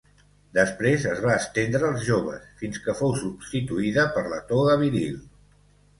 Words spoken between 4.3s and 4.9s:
la toga